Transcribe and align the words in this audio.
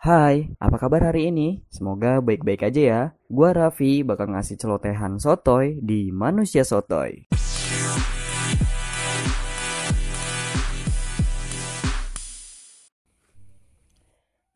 Hai, 0.00 0.48
apa 0.56 0.80
kabar 0.80 1.12
hari 1.12 1.28
ini? 1.28 1.60
Semoga 1.68 2.24
baik-baik 2.24 2.72
aja 2.72 2.80
ya. 2.80 3.02
Gua 3.28 3.52
Raffi 3.52 4.00
bakal 4.00 4.32
ngasih 4.32 4.56
celotehan 4.56 5.20
sotoy 5.20 5.76
di 5.76 6.08
Manusia 6.08 6.64
Sotoy. 6.64 7.28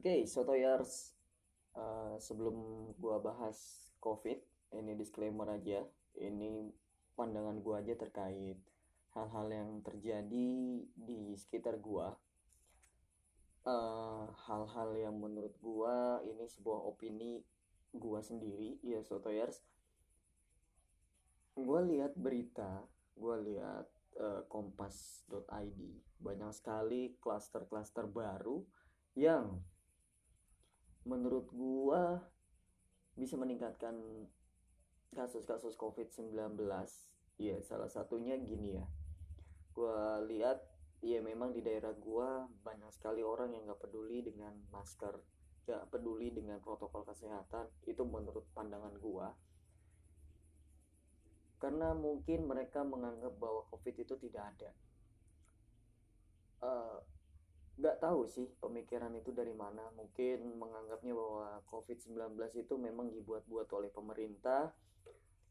Oke, 0.00 0.24
sotoyers. 0.24 1.12
Uh, 1.76 2.16
sebelum 2.16 2.56
gua 2.96 3.20
bahas 3.20 3.92
COVID, 4.00 4.40
ini 4.80 4.96
disclaimer 4.96 5.60
aja. 5.60 5.84
Ini 6.16 6.72
pandangan 7.20 7.60
gua 7.60 7.84
aja 7.84 7.92
terkait 7.92 8.56
hal-hal 9.12 9.52
yang 9.52 9.84
terjadi 9.84 10.88
di 10.88 11.36
sekitar 11.36 11.76
gua 11.84 12.16
Eh, 13.64 14.24
hal-hal 14.44 14.92
uh, 14.92 15.00
yang 15.08 15.16
menurut 15.16 15.56
gua 15.64 16.20
ini 16.28 16.44
sebuah 16.44 16.84
opini 16.84 17.40
gua 17.96 18.20
sendiri 18.20 18.76
ya 18.84 19.00
sotoyers. 19.00 19.64
Gua 21.56 21.80
lihat 21.80 22.12
berita 22.12 22.84
gua 23.16 23.40
lihat 23.40 23.88
uh, 24.20 24.44
kompas.id 24.52 25.80
banyak 26.20 26.52
sekali 26.52 27.16
klaster-klaster 27.16 28.04
baru 28.04 28.60
yang 29.16 29.64
menurut 31.08 31.48
gua 31.48 32.20
bisa 33.16 33.40
meningkatkan 33.40 33.96
kasus-kasus 35.16 35.80
COVID-19 35.80 36.36
ya 37.40 37.56
salah 37.64 37.88
satunya 37.88 38.36
gini 38.36 38.76
ya. 38.76 38.84
Gua 39.72 40.20
lihat 40.20 40.73
Iya 41.04 41.20
memang 41.20 41.52
di 41.52 41.60
daerah 41.60 41.92
gua 41.92 42.48
banyak 42.64 42.88
sekali 42.88 43.20
orang 43.20 43.52
yang 43.52 43.68
nggak 43.68 43.76
peduli 43.76 44.24
dengan 44.24 44.56
masker, 44.72 45.12
nggak 45.68 45.92
peduli 45.92 46.32
dengan 46.32 46.56
protokol 46.64 47.04
kesehatan. 47.04 47.68
Itu 47.84 48.08
menurut 48.08 48.48
pandangan 48.56 48.96
gua. 48.96 49.28
Karena 51.60 51.92
mungkin 51.92 52.48
mereka 52.48 52.80
menganggap 52.88 53.36
bahwa 53.36 53.68
COVID 53.68 53.94
itu 54.00 54.16
tidak 54.16 54.56
ada. 54.56 54.70
Uh, 56.64 56.96
nggak 57.76 58.00
tahu 58.00 58.24
sih 58.24 58.48
pemikiran 58.56 59.12
itu 59.12 59.28
dari 59.28 59.52
mana. 59.52 59.84
Mungkin 59.92 60.56
menganggapnya 60.56 61.12
bahwa 61.12 61.60
COVID-19 61.68 62.32
itu 62.56 62.80
memang 62.80 63.12
dibuat-buat 63.12 63.68
oleh 63.76 63.92
pemerintah 63.92 64.72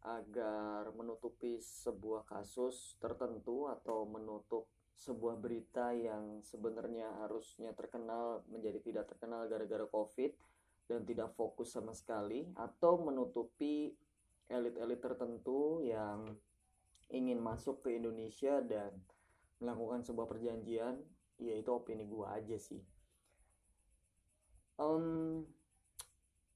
agar 0.01 0.89
menutupi 0.97 1.61
sebuah 1.61 2.25
kasus 2.25 2.97
tertentu 2.97 3.69
atau 3.69 4.03
menutup 4.09 4.67
sebuah 4.93 5.41
berita 5.41 5.91
yang 5.91 6.45
sebenarnya 6.45 7.09
harusnya 7.25 7.73
terkenal 7.73 8.45
menjadi 8.47 8.79
tidak 8.79 9.05
terkenal 9.09 9.49
gara-gara 9.49 9.83
COVID 9.89 10.31
dan 10.87 11.01
tidak 11.07 11.33
fokus 11.33 11.73
sama 11.73 11.95
sekali 11.95 12.45
atau 12.53 13.01
menutupi 13.01 13.91
elit-elit 14.51 14.99
tertentu 15.01 15.81
yang 15.81 16.37
ingin 17.09 17.39
masuk 17.41 17.81
ke 17.81 17.97
Indonesia 17.97 18.61
dan 18.61 18.93
melakukan 19.63 20.03
sebuah 20.03 20.27
perjanjian 20.27 20.99
yaitu 21.41 21.69
opini 21.73 22.05
gua 22.05 22.37
aja 22.37 22.59
sih. 22.59 22.81
Um, 24.77 25.45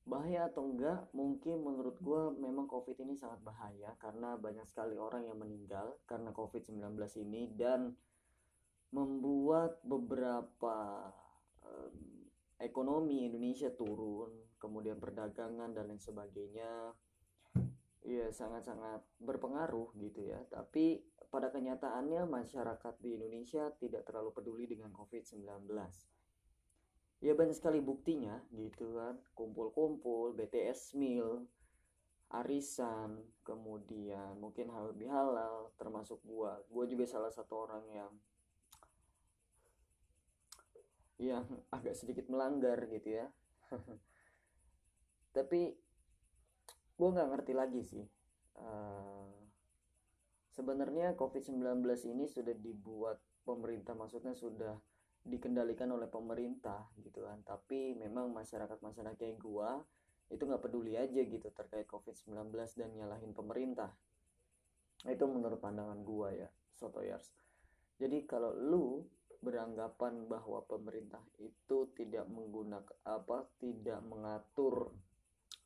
bahaya 0.08 0.48
atau 0.50 0.66
enggak 0.66 1.06
mungkin 1.12 1.62
menurut 1.62 2.00
gua 2.00 2.32
memang 2.34 2.66
covid 2.66 2.98
ini 3.04 3.14
sangat 3.14 3.44
bahaya 3.44 3.94
karena 4.00 4.40
banyak 4.40 4.66
sekali 4.66 4.96
orang 4.96 5.28
yang 5.28 5.38
meninggal 5.38 6.00
karena 6.08 6.32
covid 6.32 6.64
19 6.64 6.96
ini 7.28 7.52
dan 7.54 7.94
membuat 8.92 9.84
beberapa 9.84 11.12
um, 11.64 11.96
ekonomi 12.58 13.28
Indonesia 13.28 13.70
turun, 13.74 14.32
kemudian 14.58 14.98
perdagangan 14.98 15.76
dan 15.76 15.92
lain 15.92 16.02
sebagainya, 16.02 16.96
ya 18.08 18.28
sangat-sangat 18.32 19.04
berpengaruh 19.20 19.92
gitu 20.00 20.24
ya. 20.24 20.40
Tapi 20.48 21.04
pada 21.28 21.52
kenyataannya 21.52 22.24
masyarakat 22.24 22.94
di 23.04 23.20
Indonesia 23.20 23.68
tidak 23.76 24.08
terlalu 24.08 24.32
peduli 24.32 24.66
dengan 24.66 24.96
COVID-19. 24.96 25.68
Ya 27.18 27.34
banyak 27.34 27.58
sekali 27.58 27.82
buktinya 27.82 28.40
gitu 28.54 28.96
kan, 28.96 29.18
kumpul-kumpul, 29.34 30.38
BTS 30.38 30.94
meal, 30.96 31.50
arisan, 32.30 33.26
kemudian 33.42 34.38
mungkin 34.38 34.70
hal 34.70 34.94
halal, 35.10 35.74
termasuk 35.82 36.22
gua. 36.24 36.62
Gua 36.70 36.86
juga 36.86 37.10
salah 37.10 37.34
satu 37.34 37.66
orang 37.68 37.84
yang 37.90 38.12
yang 41.18 41.46
agak 41.74 41.98
sedikit 41.98 42.30
melanggar 42.30 42.78
gitu 42.90 43.22
ya. 43.22 43.28
Tapi 45.36 45.62
gue 46.98 47.10
nggak 47.14 47.30
ngerti 47.30 47.54
lagi 47.54 47.82
sih 47.86 48.06
uh, 48.58 49.30
sebenarnya 50.50 51.14
covid-19 51.14 51.62
ini 52.10 52.26
sudah 52.26 52.58
dibuat 52.58 53.22
pemerintah 53.46 53.94
maksudnya 53.94 54.34
sudah 54.34 54.74
dikendalikan 55.22 55.92
oleh 55.94 56.10
pemerintah 56.10 56.90
gitu 57.04 57.22
kan. 57.22 57.44
Tapi 57.44 57.94
memang 57.94 58.32
masyarakat 58.34 58.80
masyarakat 58.82 59.20
kayak 59.20 59.38
gua 59.38 59.84
itu 60.28 60.44
nggak 60.44 60.64
peduli 60.64 60.98
aja 60.98 61.22
gitu 61.22 61.48
terkait 61.54 61.86
covid-19 61.86 62.50
dan 62.80 62.90
nyalahin 62.96 63.36
pemerintah. 63.36 63.94
Itu 65.06 65.30
menurut 65.30 65.62
pandangan 65.62 66.02
gua 66.02 66.34
ya 66.34 66.50
sotoyers 66.78 67.34
jadi 67.98 68.30
kalau 68.30 68.54
lu 68.54 69.02
beranggapan 69.40 70.26
bahwa 70.26 70.64
pemerintah 70.66 71.22
itu 71.38 71.92
tidak 71.94 72.26
menggunakan 72.28 72.98
apa 73.06 73.48
tidak 73.62 74.02
mengatur 74.06 74.92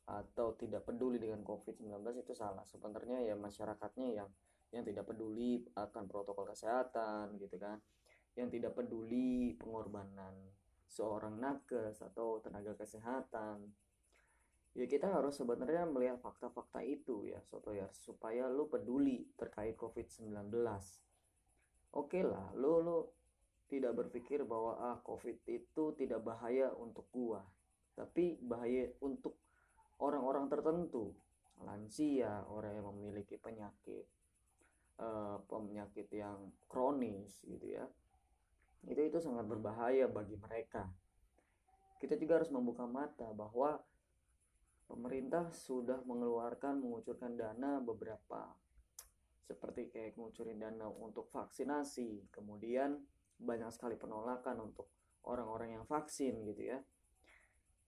atau 0.06 0.52
tidak 0.58 0.82
peduli 0.84 1.22
dengan 1.22 1.46
COVID-19 1.46 2.02
itu 2.20 2.34
salah. 2.34 2.66
Sebenarnya 2.66 3.22
ya 3.22 3.34
masyarakatnya 3.38 4.08
yang 4.12 4.28
yang 4.72 4.82
tidak 4.88 5.04
peduli 5.04 5.62
akan 5.76 6.04
protokol 6.08 6.48
kesehatan 6.48 7.36
gitu 7.38 7.56
kan. 7.60 7.78
Yang 8.34 8.60
tidak 8.60 8.72
peduli 8.76 9.54
pengorbanan 9.60 10.32
seorang 10.88 11.40
nakes 11.40 12.04
atau 12.04 12.40
tenaga 12.44 12.76
kesehatan. 12.76 13.72
Ya 14.72 14.88
kita 14.88 15.08
harus 15.12 15.36
sebenarnya 15.36 15.84
melihat 15.84 16.16
fakta-fakta 16.20 16.80
itu 16.80 17.28
ya 17.28 17.44
soto 17.44 17.76
ya 17.76 17.88
supaya 17.92 18.48
lu 18.48 18.72
peduli 18.72 19.28
terkait 19.36 19.76
COVID-19. 19.76 20.32
Oke 20.52 20.64
okay 21.92 22.22
lah, 22.24 22.56
lu 22.56 22.80
lu 22.80 23.04
tidak 23.72 23.96
berpikir 23.96 24.44
bahwa 24.44 24.76
ah 24.76 25.00
covid 25.00 25.40
itu 25.48 25.96
tidak 25.96 26.20
bahaya 26.20 26.68
untuk 26.76 27.08
gua 27.08 27.40
tapi 27.92 28.40
bahaya 28.40 28.88
untuk 29.04 29.36
orang-orang 30.00 30.48
tertentu. 30.48 31.12
Lansia 31.62 32.42
orang 32.50 32.74
yang 32.74 32.90
memiliki 32.90 33.38
penyakit 33.38 34.02
uh, 34.98 35.38
penyakit 35.46 36.10
yang 36.10 36.50
kronis 36.66 37.38
gitu 37.46 37.78
ya. 37.78 37.86
Itu 38.82 38.98
itu 38.98 39.18
sangat 39.22 39.46
berbahaya 39.46 40.10
bagi 40.10 40.34
mereka. 40.34 40.90
Kita 42.02 42.18
juga 42.18 42.42
harus 42.42 42.50
membuka 42.50 42.82
mata 42.82 43.30
bahwa 43.30 43.78
pemerintah 44.90 45.54
sudah 45.54 46.02
mengeluarkan 46.02 46.82
mengucurkan 46.82 47.38
dana 47.38 47.78
beberapa 47.78 48.50
seperti 49.46 49.86
kayak 49.94 50.18
mengucurin 50.18 50.58
dana 50.58 50.90
untuk 50.90 51.30
vaksinasi. 51.30 52.26
Kemudian 52.34 52.98
banyak 53.38 53.70
sekali 53.72 53.94
penolakan 53.96 54.72
untuk 54.72 54.90
orang-orang 55.24 55.78
yang 55.80 55.84
vaksin 55.86 56.42
gitu 56.48 56.62
ya. 56.72 56.78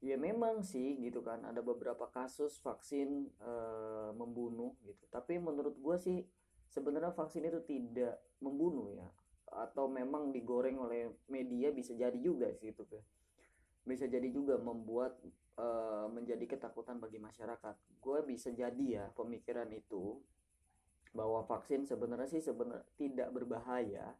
Ya 0.04 0.20
memang 0.20 0.60
sih 0.60 1.00
gitu 1.00 1.24
kan 1.24 1.40
ada 1.48 1.64
beberapa 1.64 2.04
kasus 2.12 2.60
vaksin 2.60 3.32
e, 3.40 3.52
membunuh 4.12 4.76
gitu. 4.84 5.04
Tapi 5.08 5.40
menurut 5.40 5.80
gue 5.80 5.96
sih 5.96 6.18
sebenarnya 6.68 7.16
vaksin 7.16 7.48
itu 7.48 7.64
tidak 7.64 8.20
membunuh 8.44 8.92
ya. 8.92 9.08
Atau 9.48 9.88
memang 9.88 10.28
digoreng 10.28 10.76
oleh 10.76 11.08
media 11.30 11.72
bisa 11.72 11.96
jadi 11.96 12.16
juga 12.20 12.52
sih 12.52 12.72
itu 12.72 12.84
ya 12.92 13.00
bisa 13.84 14.08
jadi 14.08 14.32
juga 14.32 14.56
membuat 14.56 15.20
e, 15.60 15.66
menjadi 16.08 16.56
ketakutan 16.56 16.96
bagi 16.96 17.20
masyarakat. 17.20 17.76
Gue 18.00 18.24
bisa 18.24 18.48
jadi 18.50 18.84
ya 18.84 19.04
pemikiran 19.12 19.68
itu 19.76 20.18
bahwa 21.14 21.44
vaksin 21.46 21.86
sebenarnya 21.86 22.26
sih 22.26 22.42
sebenarnya 22.42 22.82
tidak 22.98 23.28
berbahaya 23.30 24.16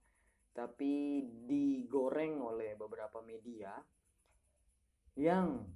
tapi 0.55 1.27
digoreng 1.51 2.39
oleh 2.39 2.79
beberapa 2.79 3.19
media 3.27 3.75
yang 5.19 5.67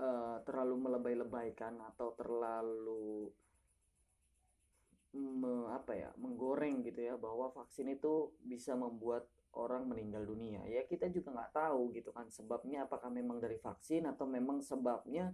uh, 0.00 0.40
terlalu 0.48 0.88
melebay-lebaykan 0.88 1.76
atau 1.94 2.16
terlalu 2.16 3.28
me, 5.14 5.70
apa 5.70 5.92
ya 5.94 6.10
menggoreng 6.18 6.82
gitu 6.82 7.04
ya 7.04 7.14
bahwa 7.14 7.52
vaksin 7.52 7.92
itu 7.92 8.34
bisa 8.42 8.74
membuat 8.74 9.28
orang 9.54 9.86
meninggal 9.86 10.26
dunia. 10.26 10.66
Ya 10.66 10.82
kita 10.82 11.06
juga 11.14 11.30
nggak 11.30 11.54
tahu 11.54 11.94
gitu 11.94 12.10
kan 12.10 12.26
sebabnya 12.32 12.88
apakah 12.90 13.12
memang 13.12 13.38
dari 13.38 13.60
vaksin 13.60 14.08
atau 14.10 14.26
memang 14.26 14.58
sebabnya 14.64 15.30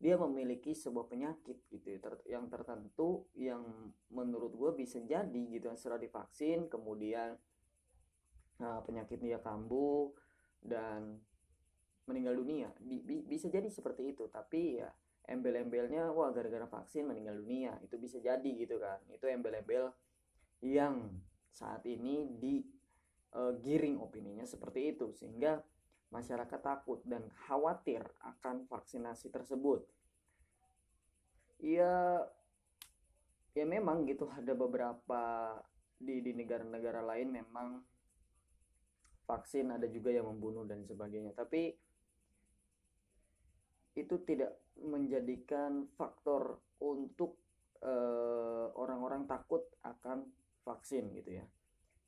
dia 0.00 0.16
memiliki 0.16 0.72
sebuah 0.72 1.12
penyakit 1.12 1.60
gitu 1.68 1.86
ya, 1.92 2.00
ter 2.00 2.14
yang 2.24 2.48
tertentu 2.48 3.28
yang 3.36 3.62
menurut 4.08 4.56
gue 4.56 4.70
bisa 4.80 4.96
jadi 5.04 5.42
gitu 5.52 5.68
setelah 5.76 6.00
divaksin 6.00 6.72
kemudian 6.72 7.36
nah, 8.60 8.84
penyakit 8.84 9.18
dia 9.18 9.40
kambuh 9.40 10.12
dan 10.60 11.18
meninggal 12.04 12.36
dunia. 12.36 12.68
Bi 12.78 13.00
bi 13.00 13.24
bisa 13.24 13.48
jadi 13.48 13.66
seperti 13.72 14.12
itu 14.12 14.28
tapi 14.28 14.78
ya 14.78 14.92
embel-embelnya 15.30 16.10
wah 16.10 16.28
gara-gara 16.30 16.68
vaksin 16.68 17.08
meninggal 17.08 17.40
dunia. 17.40 17.74
Itu 17.80 17.96
bisa 17.96 18.20
jadi 18.20 18.50
gitu 18.54 18.76
kan. 18.76 19.00
Itu 19.08 19.24
embel-embel 19.26 19.88
yang 20.60 21.08
saat 21.48 21.82
ini 21.88 22.28
di 22.36 22.60
uh, 23.34 23.56
giring 23.58 23.98
opininya 23.98 24.44
seperti 24.44 24.92
itu 24.92 25.10
sehingga 25.16 25.64
masyarakat 26.10 26.60
takut 26.60 27.00
dan 27.06 27.30
khawatir 27.46 28.02
akan 28.20 28.66
vaksinasi 28.66 29.30
tersebut. 29.30 29.86
Ya 31.62 32.26
ya 33.54 33.64
memang 33.66 34.06
gitu 34.06 34.30
ada 34.30 34.54
beberapa 34.54 35.54
di 36.00 36.22
di 36.24 36.32
negara-negara 36.32 37.02
lain 37.04 37.28
memang 37.34 37.82
vaksin 39.30 39.70
ada 39.70 39.86
juga 39.86 40.10
yang 40.10 40.26
membunuh 40.26 40.66
dan 40.66 40.82
sebagainya. 40.82 41.30
Tapi 41.38 41.70
itu 43.94 44.16
tidak 44.26 44.58
menjadikan 44.82 45.86
faktor 45.94 46.58
untuk 46.82 47.38
eh, 47.84 48.66
orang-orang 48.74 49.26
uh, 49.26 49.28
takut 49.28 49.62
akan 49.86 50.24
vaksin 50.64 51.10
gitu 51.14 51.42
ya 51.42 51.46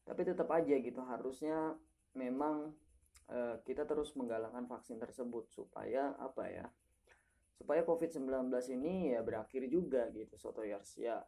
tapi 0.02 0.26
tetap 0.26 0.50
aja 0.50 0.74
gitu 0.82 0.98
harusnya 1.06 1.78
memang 2.19 2.74
uh, 3.30 3.56
kita 3.62 3.86
terus 3.86 4.12
menggalakkan 4.18 4.66
vaksin 4.66 4.98
tersebut 4.98 5.46
supaya 5.54 6.12
apa 6.18 6.44
ya 6.50 6.66
supaya 7.54 7.86
COVID-19 7.86 8.50
ini 8.75 9.14
ya 9.14 9.22
berakhir 9.22 9.70
juga 9.70 10.10
gitu 10.10 10.34
sotoyers 10.34 10.98
ya 10.98 11.22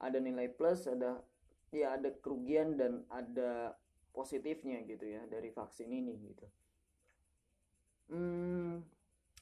ada 0.00 0.18
nilai 0.18 0.48
plus 0.48 0.88
ada 0.88 1.20
ya 1.68 2.00
ada 2.00 2.08
kerugian 2.24 2.80
dan 2.80 3.04
ada 3.12 3.76
positifnya 4.14 4.78
gitu 4.86 5.10
ya 5.10 5.26
dari 5.26 5.50
vaksin 5.50 5.90
ini 5.90 6.14
gitu. 6.30 6.46
Hmm, 8.14 8.86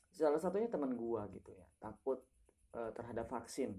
salah 0.08 0.40
satunya 0.40 0.72
teman 0.72 0.96
gua 0.96 1.28
gitu 1.28 1.52
ya 1.52 1.66
takut 1.76 2.24
uh, 2.72 2.90
terhadap 2.96 3.28
vaksin. 3.28 3.76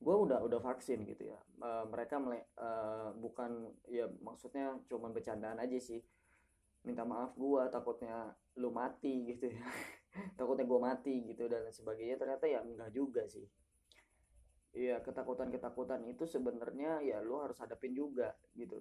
Gue 0.00 0.16
udah 0.16 0.40
udah 0.40 0.60
vaksin 0.64 1.04
gitu 1.04 1.28
ya. 1.28 1.40
Uh, 1.60 1.84
mereka 1.92 2.16
mele 2.16 2.48
uh, 2.56 3.12
bukan 3.12 3.68
ya 3.92 4.08
maksudnya 4.24 4.80
cuman 4.88 5.12
bercandaan 5.12 5.60
aja 5.60 5.76
sih. 5.76 6.00
Minta 6.80 7.04
maaf 7.04 7.36
gue 7.36 7.62
takutnya 7.68 8.32
lu 8.56 8.72
mati 8.72 9.28
gitu 9.28 9.52
ya. 9.52 9.66
Takutnya 10.40 10.64
gue 10.64 10.80
mati 10.80 11.14
gitu 11.28 11.44
dan 11.52 11.68
sebagainya. 11.68 12.16
Ternyata 12.16 12.48
ya 12.48 12.64
enggak 12.64 12.90
juga 12.96 13.28
sih. 13.28 13.44
Iya 14.70 15.02
ketakutan-ketakutan 15.04 16.06
itu 16.06 16.24
sebenarnya 16.24 17.02
ya 17.04 17.18
lu 17.20 17.42
harus 17.42 17.58
hadapin 17.58 17.92
juga 17.92 18.32
gitu 18.54 18.80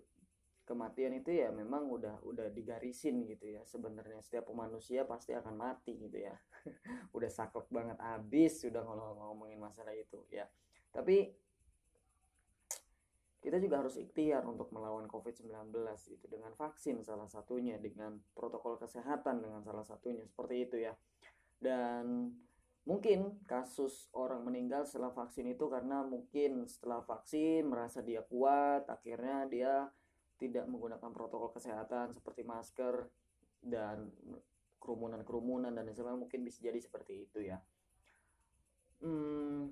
kematian 0.69 1.17
itu 1.17 1.33
ya 1.33 1.49
memang 1.49 1.89
udah 1.89 2.21
udah 2.21 2.53
digarisin 2.53 3.25
gitu 3.25 3.49
ya. 3.57 3.65
Sebenarnya 3.65 4.21
setiap 4.21 4.53
manusia 4.53 5.01
pasti 5.09 5.33
akan 5.33 5.57
mati 5.57 5.97
gitu 5.97 6.21
ya. 6.21 6.37
Udah 7.17 7.29
saklek 7.33 7.65
banget 7.73 7.97
abis 7.97 8.61
sudah 8.61 8.85
kalau 8.85 9.17
ngomongin 9.17 9.57
masalah 9.57 9.97
itu 9.97 10.21
ya. 10.29 10.45
Tapi 10.93 11.33
kita 13.39 13.57
juga 13.57 13.81
harus 13.81 13.95
ikhtiar 13.97 14.43
untuk 14.45 14.69
melawan 14.75 15.07
COVID-19 15.09 15.73
itu 16.11 16.25
dengan 16.27 16.51
vaksin 16.53 17.01
salah 17.01 17.25
satunya 17.25 17.79
dengan 17.79 18.19
protokol 18.35 18.75
kesehatan 18.77 19.41
dengan 19.41 19.63
salah 19.65 19.87
satunya 19.87 20.21
seperti 20.27 20.55
itu 20.69 20.77
ya. 20.77 20.93
Dan 21.57 22.35
mungkin 22.83 23.39
kasus 23.47 24.11
orang 24.17 24.43
meninggal 24.43 24.83
setelah 24.83 25.13
vaksin 25.13 25.45
itu 25.51 25.65
karena 25.71 26.03
mungkin 26.03 26.65
setelah 26.65 27.05
vaksin 27.05 27.67
merasa 27.69 28.01
dia 28.01 28.25
kuat 28.25 28.87
akhirnya 28.89 29.45
dia 29.45 29.73
tidak 30.39 30.65
menggunakan 30.71 31.11
protokol 31.11 31.51
kesehatan 31.51 32.15
seperti 32.15 32.47
masker 32.47 33.11
dan 33.59 34.07
kerumunan-kerumunan 34.79 35.75
dan 35.75 35.83
sebagainya 35.91 36.23
mungkin 36.23 36.41
bisa 36.47 36.63
jadi 36.63 36.79
seperti 36.79 37.27
itu 37.27 37.43
ya. 37.43 37.59
Hmm, 39.03 39.71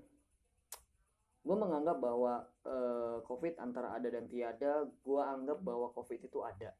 gue 1.47 1.55
menganggap 1.55 1.97
bahwa 2.03 2.43
uh, 2.67 3.23
covid 3.23 3.55
antara 3.63 3.95
ada 3.95 4.11
dan 4.11 4.27
tiada 4.27 4.83
gue 4.83 5.21
anggap 5.23 5.63
bahwa 5.63 5.95
covid 5.95 6.19
itu 6.19 6.43
ada. 6.43 6.75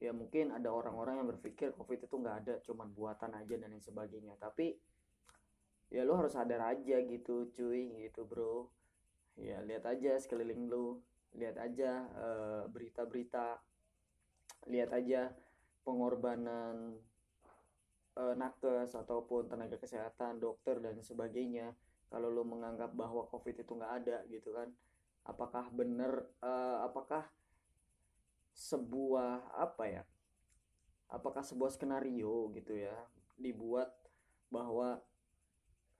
Ya 0.00 0.16
mungkin 0.16 0.48
ada 0.56 0.72
orang-orang 0.72 1.20
yang 1.20 1.28
berpikir 1.28 1.76
covid 1.76 2.08
itu 2.08 2.16
nggak 2.16 2.36
ada 2.44 2.54
cuman 2.64 2.88
buatan 2.96 3.36
aja 3.36 3.54
dan 3.60 3.68
lain 3.68 3.84
sebagainya. 3.84 4.40
Tapi 4.40 4.72
ya 5.92 6.08
lo 6.08 6.16
harus 6.16 6.32
sadar 6.32 6.64
aja 6.72 6.96
gitu 7.04 7.52
cuy 7.52 8.08
gitu 8.08 8.24
bro. 8.24 8.72
Ya 9.36 9.60
lihat 9.60 9.84
aja 9.84 10.16
sekeliling 10.16 10.72
lu 10.72 11.04
lihat 11.36 11.56
aja 11.58 12.06
uh, 12.16 12.62
berita-berita. 12.70 13.58
Lihat 14.68 14.90
aja 14.92 15.30
pengorbanan 15.82 16.98
uh, 18.16 18.34
nakes 18.36 18.94
ataupun 18.94 19.48
tenaga 19.48 19.76
kesehatan 19.78 20.42
dokter 20.42 20.78
dan 20.82 20.98
sebagainya. 21.00 21.74
Kalau 22.10 22.26
lo 22.26 22.42
menganggap 22.42 22.90
bahwa 22.94 23.26
covid 23.30 23.62
itu 23.62 23.72
nggak 23.74 23.94
ada 24.04 24.16
gitu 24.26 24.50
kan. 24.54 24.68
Apakah 25.26 25.70
benar 25.70 26.26
uh, 26.42 26.82
apakah 26.84 27.28
sebuah 28.50 29.56
apa 29.56 29.84
ya 29.88 30.02
apakah 31.10 31.42
sebuah 31.42 31.74
skenario 31.74 32.50
gitu 32.54 32.78
ya 32.78 32.94
dibuat 33.34 33.90
bahwa 34.50 35.02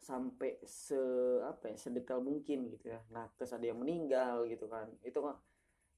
sampai 0.01 0.57
se 0.65 0.97
apa 1.45 1.71
ya 1.71 1.77
sedetil 1.77 2.25
mungkin 2.25 2.73
gitu 2.73 2.97
ya. 2.97 3.01
Nah 3.13 3.29
terus 3.37 3.53
ada 3.53 3.65
yang 3.69 3.79
meninggal 3.79 4.49
gitu 4.49 4.67
kan. 4.67 4.89
Itu 5.05 5.21
kan 5.21 5.37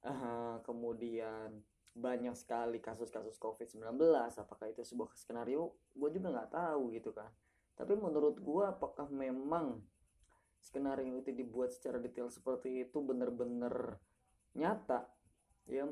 uh, 0.05 0.57
kemudian 0.67 1.63
banyak 1.93 2.33
sekali 2.33 2.81
kasus-kasus 2.81 3.37
COVID-19 3.37 3.85
apakah 4.17 4.67
itu 4.67 4.83
sebuah 4.83 5.13
skenario? 5.15 5.77
Gue 5.95 6.09
juga 6.11 6.33
nggak 6.33 6.51
tahu 6.51 6.91
gitu 6.91 7.15
kan. 7.15 7.29
Tapi 7.79 7.93
menurut 7.97 8.37
gue 8.37 8.63
apakah 8.65 9.07
memang 9.09 9.81
skenario 10.59 11.19
itu 11.21 11.31
dibuat 11.31 11.71
secara 11.71 11.97
detail 11.97 12.27
seperti 12.27 12.83
itu 12.83 12.97
bener-bener 12.99 13.97
nyata? 14.57 15.07
Ya 15.69 15.87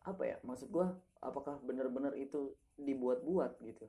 apa 0.00 0.22
ya 0.24 0.36
maksud 0.40 0.72
gue 0.72 0.86
apakah 1.20 1.60
bener-bener 1.60 2.16
itu 2.16 2.56
dibuat-buat 2.80 3.60
gitu? 3.60 3.86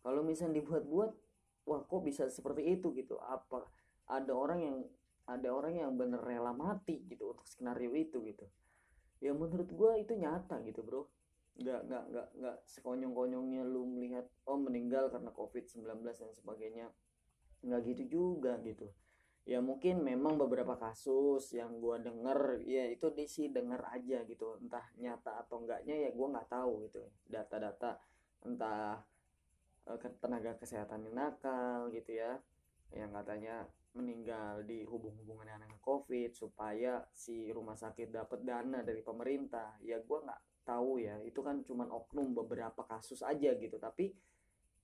Kalau 0.00 0.24
misalnya 0.24 0.64
dibuat-buat 0.64 1.12
wah 1.64 1.82
kok 1.84 2.02
bisa 2.04 2.28
seperti 2.30 2.66
itu 2.78 2.92
gitu. 2.96 3.18
Apa 3.20 3.66
ada 4.10 4.32
orang 4.34 4.60
yang 4.60 4.78
ada 5.30 5.48
orang 5.54 5.78
yang 5.78 5.94
bener 5.94 6.18
rela 6.18 6.50
mati 6.50 7.06
gitu 7.06 7.30
untuk 7.36 7.46
skenario 7.46 7.94
itu 7.94 8.18
gitu. 8.26 8.46
Ya 9.22 9.30
menurut 9.36 9.70
gue 9.70 9.90
itu 10.02 10.16
nyata 10.18 10.58
gitu 10.66 10.82
bro. 10.82 11.06
Nggak 11.60 11.80
nggak 11.86 12.04
nggak 12.10 12.28
nggak 12.40 12.56
sekonyong-konyongnya 12.66 13.62
lu 13.62 13.86
melihat 13.86 14.26
oh 14.48 14.58
meninggal 14.58 15.12
karena 15.12 15.30
covid 15.30 15.68
19 15.70 16.02
dan 16.02 16.32
sebagainya. 16.34 16.86
Nggak 17.62 17.80
gitu 17.94 18.04
juga 18.08 18.58
gitu. 18.64 18.90
Ya 19.48 19.58
mungkin 19.62 20.04
memang 20.04 20.36
beberapa 20.36 20.76
kasus 20.76 21.52
yang 21.56 21.80
gue 21.80 21.96
denger 22.00 22.60
ya 22.64 22.86
itu 22.90 23.08
di 23.14 23.24
sih 23.30 23.52
denger 23.52 23.86
aja 23.86 24.24
gitu. 24.26 24.58
Entah 24.58 24.84
nyata 24.98 25.46
atau 25.46 25.62
enggaknya 25.62 26.08
ya 26.08 26.10
gue 26.10 26.26
nggak 26.26 26.48
tahu 26.50 26.90
gitu. 26.90 27.02
Data-data 27.28 28.00
entah 28.40 29.04
tenaga 30.20 30.56
kesehatan 30.60 31.08
yang 31.08 31.16
nakal 31.16 31.88
gitu 31.90 32.16
ya. 32.16 32.38
Yang 32.90 33.10
katanya 33.22 33.56
meninggal 33.90 34.62
di 34.62 34.86
hubung-hubungan 34.86 35.50
dengan 35.50 35.74
covid 35.82 36.30
supaya 36.30 37.02
si 37.10 37.50
rumah 37.50 37.74
sakit 37.74 38.14
dapat 38.14 38.46
dana 38.46 38.82
dari 38.86 39.02
pemerintah. 39.02 39.78
Ya 39.82 39.98
gue 39.98 40.18
nggak 40.22 40.66
tahu 40.66 41.02
ya. 41.02 41.18
Itu 41.26 41.42
kan 41.42 41.66
cuman 41.66 41.90
oknum 41.90 42.34
beberapa 42.34 42.86
kasus 42.86 43.22
aja 43.26 43.54
gitu. 43.58 43.76
Tapi 43.78 44.14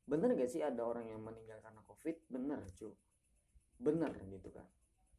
bener 0.06 0.38
gak 0.38 0.50
sih 0.50 0.62
ada 0.62 0.86
orang 0.86 1.10
yang 1.10 1.22
meninggal 1.22 1.58
karena 1.62 1.82
covid? 1.86 2.16
Bener 2.30 2.60
cu. 2.74 2.94
Bener 3.78 4.12
gitu 4.30 4.48
kan. 4.54 4.66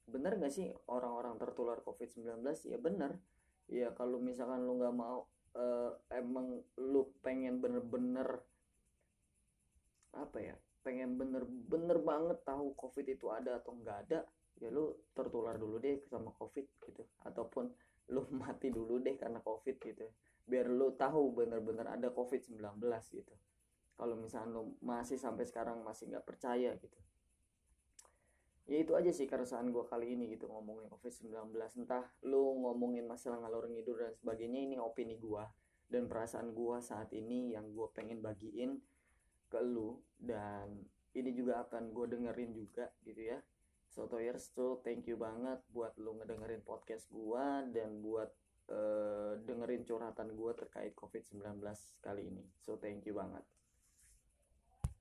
Bener 0.07 0.39
gak 0.39 0.51
sih 0.51 0.71
orang-orang 0.87 1.35
tertular 1.39 1.79
covid-19 1.83 2.43
ya 2.67 2.79
bener. 2.79 3.19
Ya 3.67 3.91
kalau 3.91 4.19
misalkan 4.23 4.63
lu 4.63 4.79
nggak 4.79 4.95
mau 4.95 5.27
uh, 5.59 5.91
emang 6.07 6.63
lu 6.79 7.11
pengen 7.19 7.59
bener-bener 7.59 8.39
apa 10.15 10.39
ya 10.39 10.55
pengen 10.85 11.19
bener-bener 11.19 11.99
banget 11.99 12.39
tahu 12.47 12.71
covid 12.79 13.03
itu 13.03 13.27
ada 13.27 13.59
atau 13.59 13.75
nggak 13.75 13.97
ada 14.07 14.23
ya 14.57 14.73
lu 14.73 14.89
tertular 15.13 15.55
dulu 15.57 15.77
deh 15.77 16.01
sama 16.09 16.33
covid 16.33 16.65
gitu. 16.81 17.03
Ataupun 17.25 17.69
lu 18.13 18.21
mati 18.41 18.73
dulu 18.73 19.01
deh 19.01 19.15
karena 19.17 19.41
covid 19.41 19.77
gitu. 19.77 20.05
Biar 20.47 20.69
lu 20.71 20.93
tahu 20.95 21.35
bener-bener 21.35 21.85
ada 21.85 22.09
covid 22.09 22.41
19 22.41 22.79
gitu. 23.13 23.35
Kalau 23.97 24.15
misalnya 24.15 24.61
lu 24.61 24.77
masih 24.85 25.17
sampai 25.17 25.45
sekarang 25.45 25.81
masih 25.81 26.09
nggak 26.09 26.25
percaya 26.25 26.73
gitu. 26.77 26.99
Ya 28.67 28.83
itu 28.83 28.93
aja 28.99 29.11
sih 29.15 29.31
keresahan 29.31 29.71
gue 29.71 29.87
kali 29.87 30.11
ini 30.11 30.27
gitu 30.27 30.51
ngomongin 30.51 30.91
covid-19 30.91 31.55
entah 31.79 32.03
lu 32.27 32.59
ngomongin 32.67 33.07
masalah 33.07 33.39
ngalor 33.39 33.71
ngidur 33.71 33.95
dan 33.95 34.11
sebagainya 34.11 34.59
ini 34.59 34.75
opini 34.75 35.15
gue 35.15 35.39
dan 35.87 36.11
perasaan 36.11 36.51
gue 36.51 36.75
saat 36.83 37.07
ini 37.15 37.55
yang 37.55 37.71
gue 37.71 37.87
pengen 37.95 38.19
bagiin 38.19 38.75
ke 39.47 39.59
lu 39.63 39.99
dan 40.19 40.83
ini 41.17 41.33
juga 41.33 41.65
akan 41.65 41.91
gue 41.95 42.05
dengerin 42.13 42.51
juga 42.53 42.91
gitu 43.03 43.21
ya. 43.33 43.39
So 43.87 44.05
toyers 44.05 44.51
so 44.53 44.83
thank 44.83 45.07
you 45.07 45.17
banget 45.17 45.63
buat 45.73 45.95
lu 45.97 46.19
ngedengerin 46.21 46.61
podcast 46.61 47.09
gue 47.09 47.45
dan 47.73 48.03
buat 48.03 48.29
uh, 48.69 49.39
dengerin 49.41 49.87
curhatan 49.87 50.35
gue 50.35 50.51
terkait 50.53 50.93
covid-19 50.93 51.63
kali 52.03 52.23
ini. 52.29 52.43
So 52.61 52.77
thank 52.77 53.07
you 53.09 53.17
banget 53.17 53.43